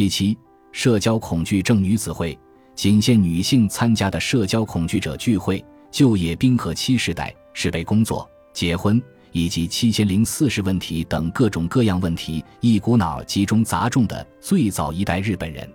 [0.00, 0.38] 七七，
[0.72, 2.38] 社交恐惧症女子会
[2.74, 8.98] 仅限女性参加的社交恐惧者聚会、就业冰河期时代、是被工作、结婚
[9.32, 15.70] 以及七千零四十问题等各种各样问题一股脑集中砸中的最早一代日本人。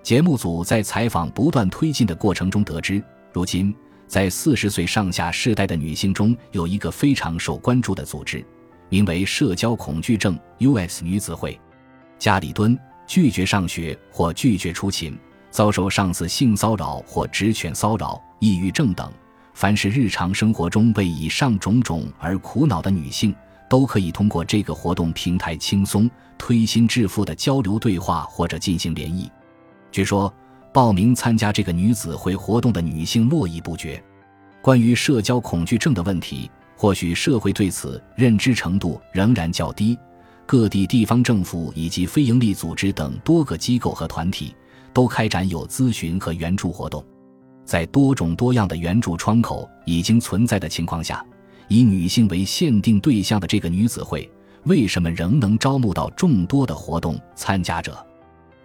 [0.00, 3.02] 节目组在采访不断推进的过程中得知，
[3.32, 3.74] 如今
[4.06, 8.46] 在四十岁上下世代的女性中有一个非常受关注的组织，
[8.90, 11.58] 名为社交恐惧症 US 女子会。
[12.18, 15.16] 加里敦，拒绝上学或拒绝出勤，
[15.50, 19.10] 遭受上司性骚扰或职权骚扰、抑郁症等，
[19.54, 23.34] 凡是日常生活中为以上种种而苦恼的女性，
[23.70, 29.30] 都可以通过这个活动平台轻松、推心置腹的交流对话或者进行联谊。
[29.90, 30.32] 据说，
[30.72, 34.02] 报名参加这个女子会活动的女性络绎不绝。
[34.60, 39.96] 关于社交恐惧症的问题，或许社会对此认知程度仍然较低。
[40.46, 44.54] 各地地方政府以及非营利组织等多个机构和团体
[44.92, 47.04] 都开展有咨询和援助活动。
[47.64, 51.24] 在多种多样的援助窗口已经存在的情况下，
[51.66, 54.30] 以女性为限定对象的这个女子会，
[54.66, 57.98] 为什么仍能招募到众多的活动参加者？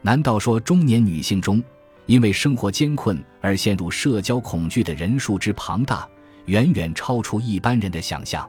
[0.03, 1.63] 难道说中年女性中，
[2.05, 6.07] 因为生活艰困而陷入社交恐惧的人数之庞大，
[6.45, 8.47] 远远超出一般人的想象？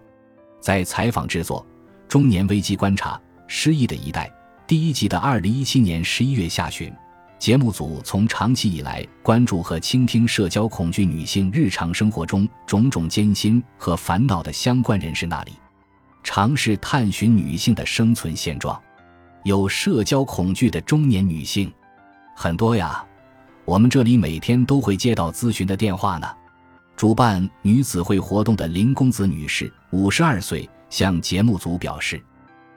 [0.60, 1.60] 在采访制作
[2.12, 4.26] 《中年危机观察：失意的一代》
[4.66, 6.92] 第一季的二零一七年十一月下旬，
[7.38, 15.52] 节目组从长期以来关注和倾听社交恐惧女性日常生活中种种艰辛和烦恼的相关人士那里，
[16.22, 18.78] 尝试探寻女性的生存现状。
[19.44, 21.72] 有社交恐惧的中年女性
[22.36, 23.02] 很多呀，
[23.64, 26.28] 我们这里每天都会接到咨询的电话呢。
[26.94, 32.22] 主办女子会活动的林公子女士，五十二岁，向节目组表示，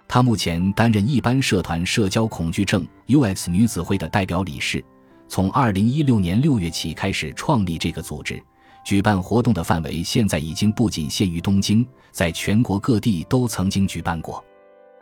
[0.08, 4.81] 她目前担任一般社团社交恐惧症 US 女子会的代表理事。
[5.27, 8.41] 从二零一六年六月起开始创立这个组织，
[8.86, 14.42] 举办活动的范围现在已经不仅限于东京，在全国各地都曾经举办过。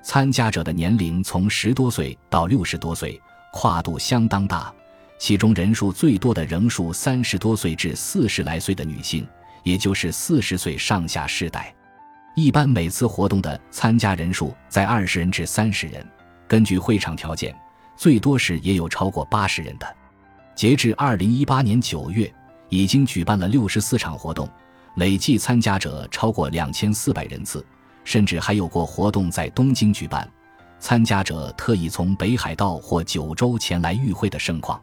[0.01, 4.73] 参加者的年龄从十多岁到六十多岁，跨度相当大。
[5.19, 9.23] 其中人数最多的仍属三十多岁至四十来岁的女性，
[9.61, 11.71] 也就是四十岁上下世代。
[12.35, 16.05] 一般每次活动的参加人数在二十人至三十人，
[16.47, 17.55] 根据会场条件，
[17.95, 19.95] 最多时也有超过八十人的。
[20.55, 22.31] 截至二零一八年九月，
[22.69, 24.49] 已经举办了六十四场活动，
[24.95, 27.65] 累计参加者超过两千四百人次。
[28.05, 30.29] 甚至还有过活动在东京举办，
[30.77, 34.81] 参加者特意从北海道或九州前来与会的盛况。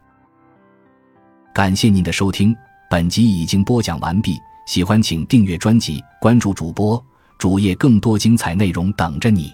[1.52, 2.56] 感谢您的收听，
[2.88, 4.40] 本集已经播讲完毕。
[4.66, 7.04] 喜欢请订阅专辑，关注主播
[7.40, 9.50] 主页，更多精彩内容等着你。